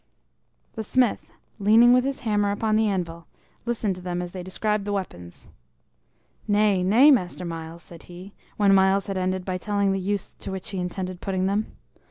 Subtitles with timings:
[0.73, 1.29] The smith,
[1.59, 3.27] leaning with his hammer upon the anvil,
[3.67, 5.47] listened to them as they described the weapons.
[6.47, 10.51] "Nay, nay, Master Myles," said he, when Myles had ended by telling the use to
[10.51, 11.73] which he intended putting them.